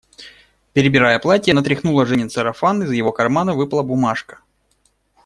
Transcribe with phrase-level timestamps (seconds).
[0.73, 4.39] Перебирая платья, она тряхнула Женин сарафан, из его кармана выпала бумажка.